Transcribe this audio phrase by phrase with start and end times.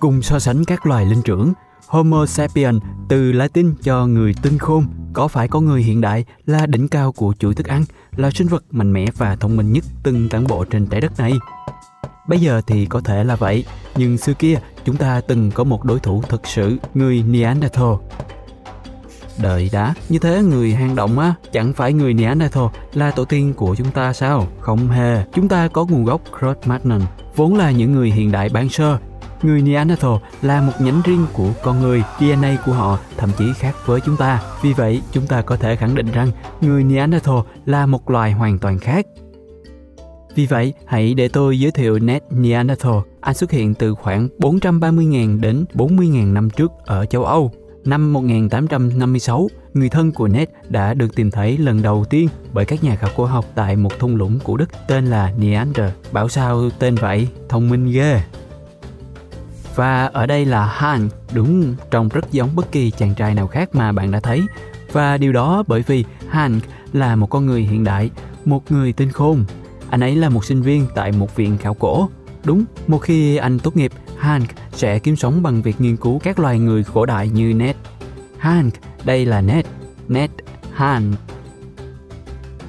[0.00, 1.52] Cùng so sánh các loài linh trưởng,
[1.86, 6.66] Homo sapien từ Latin cho người tinh khôn, có phải có người hiện đại là
[6.66, 7.84] đỉnh cao của chuỗi thức ăn,
[8.16, 11.18] là sinh vật mạnh mẽ và thông minh nhất từng tản bộ trên trái đất
[11.18, 11.32] này?
[12.28, 13.64] Bây giờ thì có thể là vậy,
[13.96, 17.94] nhưng xưa kia chúng ta từng có một đối thủ thực sự, người Neanderthal.
[19.42, 23.54] Đợi đã, như thế người hang động á, chẳng phải người Neanderthal là tổ tiên
[23.54, 24.46] của chúng ta sao?
[24.60, 27.00] Không hề, chúng ta có nguồn gốc Cro-Magnon,
[27.36, 28.98] vốn là những người hiện đại ban sơ.
[29.42, 30.12] Người Neanderthal
[30.42, 34.16] là một nhánh riêng của con người, DNA của họ thậm chí khác với chúng
[34.16, 34.42] ta.
[34.62, 38.58] Vì vậy, chúng ta có thể khẳng định rằng người Neanderthal là một loài hoàn
[38.58, 39.06] toàn khác.
[40.34, 42.98] Vì vậy, hãy để tôi giới thiệu Ned Neanderthal.
[43.20, 47.52] Anh xuất hiện từ khoảng 430.000 đến 40.000 năm trước ở châu Âu.
[47.84, 52.84] Năm 1856, người thân của Ned đã được tìm thấy lần đầu tiên bởi các
[52.84, 55.90] nhà khảo cổ học tại một thung lũng của Đức tên là Neander.
[56.12, 57.28] Bảo sao tên vậy?
[57.48, 58.20] Thông minh ghê.
[59.74, 63.74] Và ở đây là Han, đúng trông rất giống bất kỳ chàng trai nào khác
[63.74, 64.42] mà bạn đã thấy.
[64.92, 66.60] Và điều đó bởi vì Han
[66.92, 68.10] là một con người hiện đại,
[68.44, 69.44] một người tinh khôn.
[69.90, 72.08] Anh ấy là một sinh viên tại một viện khảo cổ.
[72.44, 76.38] Đúng, một khi anh tốt nghiệp, Hank sẽ kiếm sống bằng việc nghiên cứu các
[76.38, 77.76] loài người cổ đại như Ned.
[78.38, 78.74] Hank,
[79.04, 79.64] đây là Ned.
[80.08, 80.30] Ned,
[80.74, 81.14] Hank.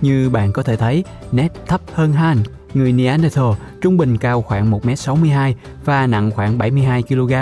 [0.01, 2.45] Như bạn có thể thấy, Ned thấp hơn Hank.
[2.73, 5.53] Người Neanderthal trung bình cao khoảng 1m62
[5.85, 7.33] và nặng khoảng 72 kg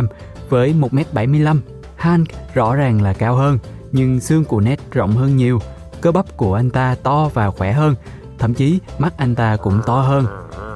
[0.50, 1.58] với 1m75.
[1.96, 3.60] Hank rõ ràng là cao hơn,
[3.92, 5.60] nhưng xương của Ned rộng hơn nhiều.
[6.02, 7.96] Cơ bắp của anh ta to và khỏe hơn,
[8.40, 10.26] thậm chí mắt anh ta cũng to hơn.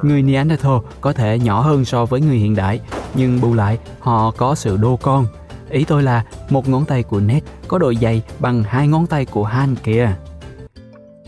[0.02, 2.80] Người Neanderthal có thể nhỏ hơn so với người hiện đại,
[3.14, 5.26] nhưng bù lại họ có sự đô con.
[5.70, 9.26] Ý tôi là một ngón tay của Ned có độ dày bằng hai ngón tay
[9.26, 10.16] của Han kìa.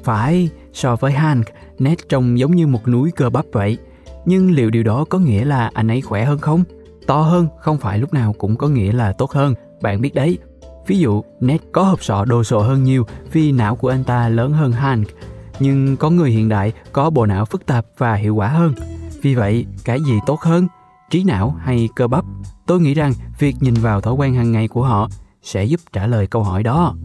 [0.03, 1.45] Phải, so với Hank,
[1.79, 3.77] Ned trông giống như một núi cơ bắp vậy.
[4.25, 6.63] Nhưng liệu điều đó có nghĩa là anh ấy khỏe hơn không?
[7.07, 10.37] To hơn không phải lúc nào cũng có nghĩa là tốt hơn, bạn biết đấy.
[10.87, 14.29] Ví dụ, Ned có hộp sọ đồ sộ hơn nhiều vì não của anh ta
[14.29, 15.07] lớn hơn Hank,
[15.59, 18.73] nhưng có người hiện đại có bộ não phức tạp và hiệu quả hơn.
[19.21, 20.67] Vì vậy, cái gì tốt hơn?
[21.09, 22.25] Trí não hay cơ bắp?
[22.65, 25.09] Tôi nghĩ rằng việc nhìn vào thói quen hàng ngày của họ
[25.41, 26.95] sẽ giúp trả lời câu hỏi đó.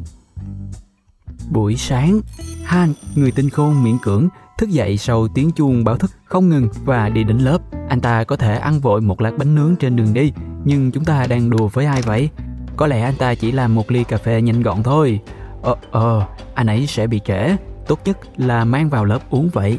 [1.50, 2.20] Buổi sáng,
[2.64, 4.28] Han, người tinh khôn miễn cưỡng,
[4.60, 7.58] thức dậy sau tiếng chuông báo thức không ngừng và đi đến lớp.
[7.88, 10.32] Anh ta có thể ăn vội một lát bánh nướng trên đường đi,
[10.64, 12.28] nhưng chúng ta đang đùa với ai vậy?
[12.76, 15.20] Có lẽ anh ta chỉ làm một ly cà phê nhanh gọn thôi.
[15.62, 17.56] Ờ, ờ, anh ấy sẽ bị trễ.
[17.86, 19.78] Tốt nhất là mang vào lớp uống vậy.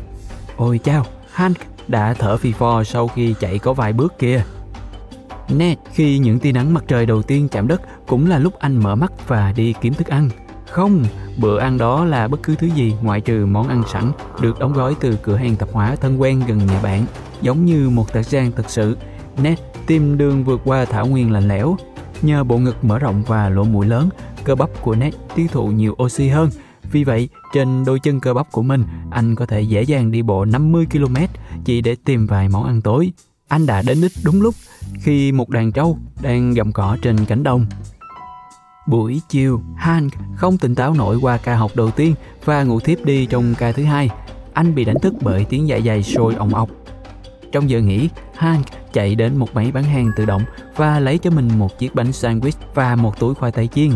[0.56, 4.44] Ôi chao, Hank đã thở phì phò sau khi chạy có vài bước kia.
[5.50, 8.78] Ned, khi những tia nắng mặt trời đầu tiên chạm đất cũng là lúc anh
[8.78, 10.30] mở mắt và đi kiếm thức ăn.
[10.72, 11.04] Không,
[11.38, 14.12] bữa ăn đó là bất cứ thứ gì ngoại trừ món ăn sẵn
[14.42, 17.06] được đóng gói từ cửa hàng tạp hóa thân quen gần nhà bạn.
[17.42, 18.98] Giống như một tạc gian thật sự,
[19.44, 21.76] Ned tìm đường vượt qua thảo nguyên lạnh lẽo.
[22.22, 24.10] Nhờ bộ ngực mở rộng và lỗ mũi lớn,
[24.44, 26.50] cơ bắp của Ned tiêu thụ nhiều oxy hơn.
[26.92, 30.22] Vì vậy, trên đôi chân cơ bắp của mình, anh có thể dễ dàng đi
[30.22, 31.16] bộ 50 km
[31.66, 33.12] chỉ để tìm vài món ăn tối.
[33.48, 34.56] Anh đã đến đích đúng lúc
[35.00, 37.66] khi một đàn trâu đang gặm cỏ trên cánh đồng.
[38.92, 42.16] Buổi chiều, Hank không tỉnh táo nổi qua ca học đầu tiên
[42.46, 44.10] và ngủ thiếp đi trong ca thứ hai.
[44.54, 46.70] Anh bị đánh thức bởi tiếng dạ dày sôi ọng ọc.
[47.52, 50.42] Trong giờ nghỉ, Hank chạy đến một máy bán hàng tự động
[50.76, 53.92] và lấy cho mình một chiếc bánh sandwich và một túi khoai tây chiên.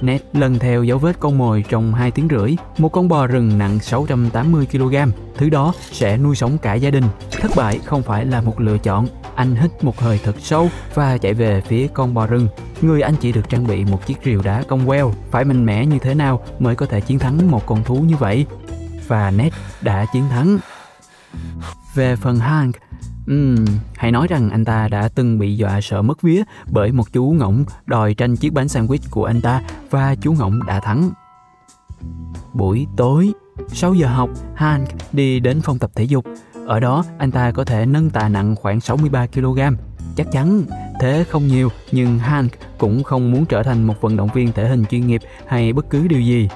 [0.00, 3.58] Ned lần theo dấu vết con mồi trong 2 tiếng rưỡi, một con bò rừng
[3.58, 4.96] nặng 680 kg.
[5.36, 7.04] Thứ đó sẽ nuôi sống cả gia đình.
[7.30, 9.06] Thất bại không phải là một lựa chọn.
[9.36, 12.48] Anh hít một hơi thật sâu và chạy về phía con bò rừng.
[12.82, 15.12] Người anh chỉ được trang bị một chiếc rìu đá cong queo.
[15.30, 18.16] Phải mạnh mẽ như thế nào mới có thể chiến thắng một con thú như
[18.16, 18.46] vậy?
[19.08, 20.58] Và Ned đã chiến thắng.
[21.94, 22.76] Về phần Hank,
[23.32, 23.64] Uhm,
[23.96, 27.34] hãy nói rằng anh ta đã từng bị dọa sợ mất vía bởi một chú
[27.38, 31.10] ngỗng đòi tranh chiếc bánh sandwich của anh ta và chú ngỗng đã thắng.
[32.52, 33.32] Buổi tối,
[33.68, 36.24] 6 giờ học, Hank đi đến phòng tập thể dục.
[36.66, 39.60] Ở đó, anh ta có thể nâng tạ nặng khoảng 63 kg.
[40.16, 40.62] Chắc chắn,
[41.00, 44.68] thế không nhiều, nhưng Hank cũng không muốn trở thành một vận động viên thể
[44.68, 46.48] hình chuyên nghiệp hay bất cứ điều gì.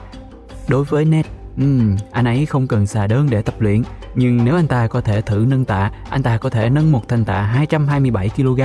[0.68, 1.26] Đối với Ned,
[1.56, 3.82] um, anh ấy không cần xà đơn để tập luyện,
[4.14, 7.08] nhưng nếu anh ta có thể thử nâng tạ, anh ta có thể nâng một
[7.08, 8.60] thanh tạ 227 kg.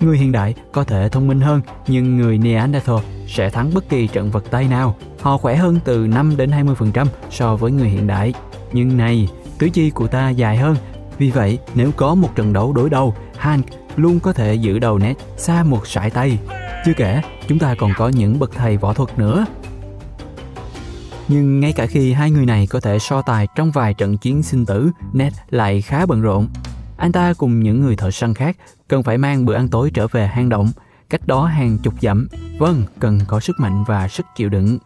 [0.00, 4.06] Người hiện đại có thể thông minh hơn, nhưng người Neanderthal sẽ thắng bất kỳ
[4.06, 4.96] trận vật tay nào.
[5.20, 8.34] Họ khỏe hơn từ 5 đến 20% so với người hiện đại.
[8.72, 9.28] Nhưng này,
[9.58, 10.76] tứ chi của ta dài hơn.
[11.18, 13.66] Vì vậy, nếu có một trận đấu đối đầu, Hank
[13.96, 16.38] luôn có thể giữ đầu nét xa một sải tay.
[16.84, 19.46] Chưa kể, chúng ta còn có những bậc thầy võ thuật nữa.
[21.28, 24.42] Nhưng ngay cả khi hai người này có thể so tài trong vài trận chiến
[24.42, 26.48] sinh tử, Ned lại khá bận rộn.
[26.96, 28.56] Anh ta cùng những người thợ săn khác
[28.88, 30.70] cần phải mang bữa ăn tối trở về hang động,
[31.10, 32.28] cách đó hàng chục dặm.
[32.58, 34.78] Vâng, cần có sức mạnh và sức chịu đựng.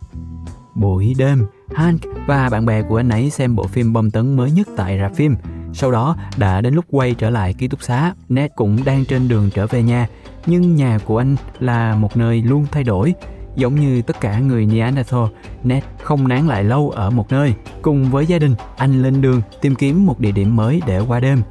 [0.75, 4.51] Buổi đêm, Hank và bạn bè của anh ấy xem bộ phim bom tấn mới
[4.51, 5.37] nhất tại rạp phim.
[5.73, 8.15] Sau đó đã đến lúc quay trở lại ký túc xá.
[8.29, 10.09] Ned cũng đang trên đường trở về nhà,
[10.47, 13.15] nhưng nhà của anh là một nơi luôn thay đổi.
[13.57, 15.25] Giống như tất cả người Neanderthal,
[15.65, 17.55] Ned không nán lại lâu ở một nơi.
[17.83, 21.21] Cùng với gia đình, anh lên đường tìm kiếm một địa điểm mới để qua
[21.21, 21.43] đêm.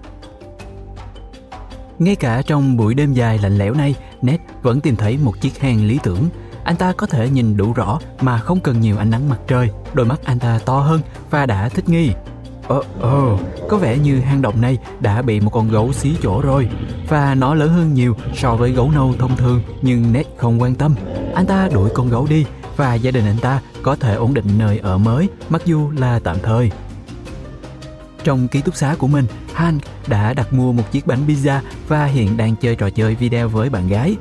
[1.99, 5.59] Ngay cả trong buổi đêm dài lạnh lẽo này, Ned vẫn tìm thấy một chiếc
[5.59, 6.29] hang lý tưởng.
[6.65, 9.69] Anh ta có thể nhìn đủ rõ mà không cần nhiều ánh nắng mặt trời.
[9.93, 12.11] Đôi mắt anh ta to hơn và đã thích nghi.
[12.67, 13.39] Ồ, ồ oh,
[13.69, 16.69] có vẻ như hang động này đã bị một con gấu xí chỗ rồi
[17.09, 20.75] Và nó lớn hơn nhiều so với gấu nâu thông thường Nhưng Ned không quan
[20.75, 20.95] tâm
[21.35, 22.45] Anh ta đuổi con gấu đi
[22.77, 26.19] Và gia đình anh ta có thể ổn định nơi ở mới Mặc dù là
[26.19, 26.71] tạm thời
[28.23, 32.05] Trong ký túc xá của mình Hank đã đặt mua một chiếc bánh pizza Và
[32.05, 34.15] hiện đang chơi trò chơi video với bạn gái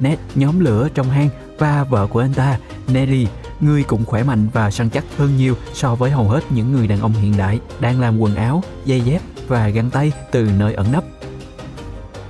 [0.00, 1.28] Ned nhóm lửa trong hang
[1.58, 2.58] Và vợ của anh ta
[2.88, 3.26] Nelly
[3.60, 6.88] người cũng khỏe mạnh và săn chắc hơn nhiều so với hầu hết những người
[6.88, 10.74] đàn ông hiện đại đang làm quần áo, dây dép và găng tay từ nơi
[10.74, 11.04] ẩn nấp.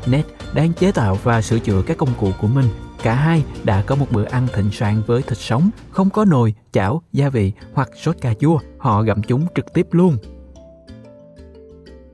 [0.07, 0.25] Ned
[0.55, 2.67] đang chế tạo và sửa chữa các công cụ của mình.
[3.03, 6.55] Cả hai đã có một bữa ăn thịnh soạn với thịt sống, không có nồi,
[6.73, 8.59] chảo, gia vị hoặc sốt cà chua.
[8.79, 10.17] Họ gặm chúng trực tiếp luôn.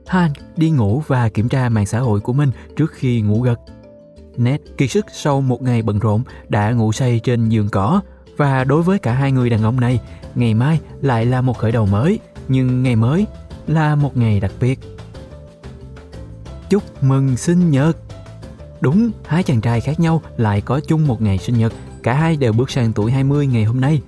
[0.07, 3.59] Han đi ngủ và kiểm tra mạng xã hội của mình trước khi ngủ gật.
[4.37, 8.01] Ned kiệt sức sau một ngày bận rộn đã ngủ say trên giường cỏ
[8.37, 9.99] và đối với cả hai người đàn ông này,
[10.35, 13.25] ngày mai lại là một khởi đầu mới, nhưng ngày mới
[13.67, 14.79] là một ngày đặc biệt.
[16.69, 17.97] Chúc mừng sinh nhật!
[18.81, 22.37] Đúng, hai chàng trai khác nhau lại có chung một ngày sinh nhật, cả hai
[22.37, 24.01] đều bước sang tuổi 20 ngày hôm nay.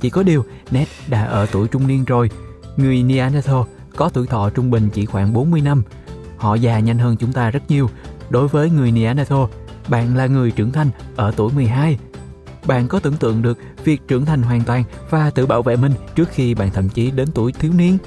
[0.00, 2.30] Chỉ có điều, Ned đã ở tuổi trung niên rồi,
[2.76, 3.62] người Neanderthal
[3.96, 5.82] có tuổi thọ trung bình chỉ khoảng 40 năm.
[6.36, 7.90] Họ già nhanh hơn chúng ta rất nhiều.
[8.32, 9.44] Đối với người Neanderthal,
[9.88, 11.98] bạn là người trưởng thành ở tuổi 12
[12.66, 15.92] bạn có tưởng tượng được việc trưởng thành hoàn toàn và tự bảo vệ mình
[16.14, 17.98] trước khi bạn thậm chí đến tuổi thiếu niên?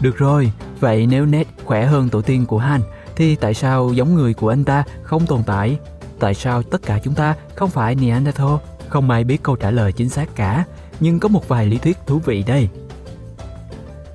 [0.00, 2.80] Được rồi, vậy nếu Ned khỏe hơn tổ tiên của Han,
[3.16, 5.78] thì tại sao giống người của anh ta không tồn tại?
[6.18, 8.54] Tại sao tất cả chúng ta không phải Neanderthal?
[8.88, 10.64] Không ai biết câu trả lời chính xác cả,
[11.00, 12.68] nhưng có một vài lý thuyết thú vị đây.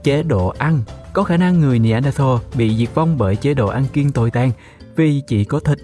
[0.04, 0.80] Chế độ ăn
[1.14, 4.52] Có khả năng người Neanderthal bị diệt vong bởi chế độ ăn kiêng tồi tàn
[4.96, 5.80] vì chỉ có thịt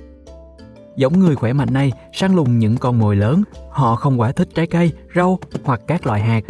[1.00, 4.50] Giống người khỏe mạnh này săn lùng những con mồi lớn, họ không quá thích
[4.56, 6.41] trái cây, rau hoặc các loại hạt.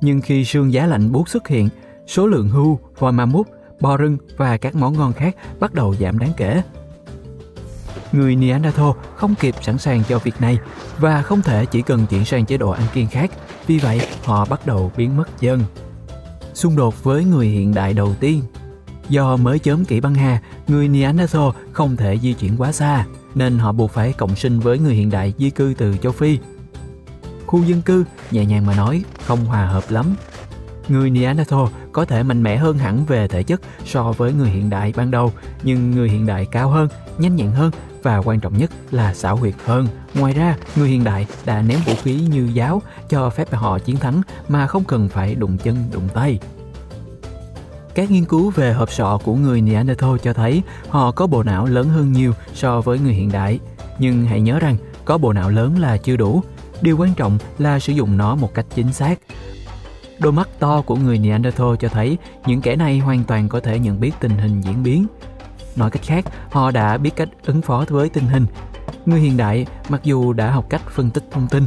[0.00, 1.68] Nhưng khi sương giá lạnh buốt xuất hiện,
[2.06, 3.46] số lượng hưu, voi ma mút,
[3.80, 6.62] bò rừng và các món ngon khác bắt đầu giảm đáng kể.
[8.12, 10.58] Người Neanderthal không kịp sẵn sàng cho việc này
[10.98, 13.30] và không thể chỉ cần chuyển sang chế độ ăn kiêng khác,
[13.66, 15.60] vì vậy họ bắt đầu biến mất dần.
[16.54, 18.42] Xung đột với người hiện đại đầu tiên
[19.08, 23.04] Do mới chớm kỷ băng hà, người Neanderthal không thể di chuyển quá xa,
[23.34, 26.38] nên họ buộc phải cộng sinh với người hiện đại di cư từ châu Phi.
[27.46, 30.16] Khu dân cư, nhẹ nhàng mà nói, không hòa hợp lắm.
[30.88, 34.70] Người Neanderthal có thể mạnh mẽ hơn hẳn về thể chất so với người hiện
[34.70, 35.32] đại ban đầu,
[35.62, 36.88] nhưng người hiện đại cao hơn,
[37.18, 37.70] nhanh nhẹn hơn
[38.02, 39.88] và quan trọng nhất là xảo huyệt hơn.
[40.14, 43.96] Ngoài ra, người hiện đại đã ném vũ khí như giáo cho phép họ chiến
[43.96, 46.38] thắng mà không cần phải đụng chân đụng tay.
[47.96, 51.66] Các nghiên cứu về hộp sọ của người Neanderthal cho thấy họ có bộ não
[51.66, 53.58] lớn hơn nhiều so với người hiện đại.
[53.98, 56.42] Nhưng hãy nhớ rằng có bộ não lớn là chưa đủ.
[56.80, 59.18] Điều quan trọng là sử dụng nó một cách chính xác.
[60.18, 63.78] Đôi mắt to của người Neanderthal cho thấy những kẻ này hoàn toàn có thể
[63.78, 65.06] nhận biết tình hình diễn biến.
[65.76, 68.46] Nói cách khác, họ đã biết cách ứng phó với tình hình.
[69.06, 71.64] Người hiện đại, mặc dù đã học cách phân tích thông tin,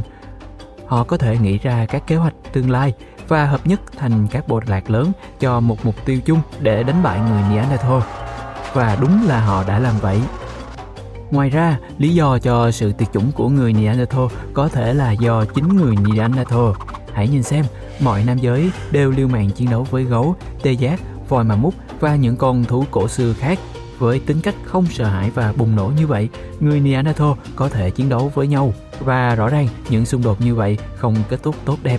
[0.86, 2.94] họ có thể nghĩ ra các kế hoạch tương lai
[3.30, 7.02] và hợp nhất thành các bộ lạc lớn cho một mục tiêu chung để đánh
[7.02, 8.00] bại người Neanderthal.
[8.72, 10.20] Và đúng là họ đã làm vậy.
[11.30, 15.44] Ngoài ra, lý do cho sự tuyệt chủng của người Neanderthal có thể là do
[15.44, 16.70] chính người Neanderthal.
[17.12, 17.64] Hãy nhìn xem,
[18.00, 21.74] mọi nam giới đều liều mạng chiến đấu với gấu, tê giác, voi mà mút
[22.00, 23.58] và những con thú cổ xưa khác.
[23.98, 26.28] Với tính cách không sợ hãi và bùng nổ như vậy,
[26.60, 28.72] người Neanderthal có thể chiến đấu với nhau.
[29.00, 31.98] Và rõ ràng, những xung đột như vậy không kết thúc tốt đẹp.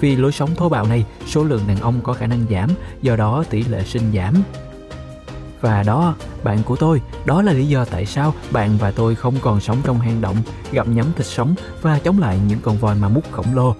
[0.00, 2.70] Vì lối sống thô bạo này, số lượng đàn ông có khả năng giảm,
[3.02, 4.34] do đó tỷ lệ sinh giảm.
[5.60, 9.34] Và đó, bạn của tôi, đó là lý do tại sao bạn và tôi không
[9.40, 10.36] còn sống trong hang động,
[10.72, 13.74] gặm nhấm thịt sống và chống lại những con voi mà mút khổng lồ.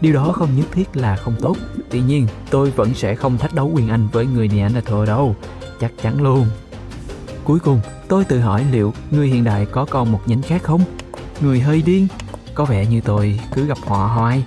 [0.00, 1.56] Điều đó không nhất thiết là không tốt.
[1.90, 5.36] Tuy nhiên, tôi vẫn sẽ không thách đấu quyền Anh với người Neanderthal đâu.
[5.80, 6.46] Chắc chắn luôn.
[7.44, 10.80] Cuối cùng, tôi tự hỏi liệu người hiện đại có còn một nhánh khác không?
[11.40, 12.06] Người hơi điên,
[12.54, 14.44] có vẻ như tôi cứ gặp họ hoài.